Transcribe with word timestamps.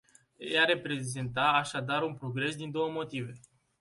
Ea 0.39 0.65
reprezenta, 0.65 1.47
așadar, 1.51 2.03
un 2.03 2.13
progres, 2.15 2.55
din 2.55 2.71
două 2.71 2.91
motive. 2.91 3.39